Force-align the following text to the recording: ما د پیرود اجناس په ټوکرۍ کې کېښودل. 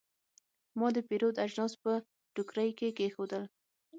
ما 0.79 0.87
د 0.95 0.97
پیرود 1.07 1.35
اجناس 1.45 1.73
په 1.83 1.91
ټوکرۍ 2.33 2.69
کې 2.79 2.89
کېښودل. 2.97 3.43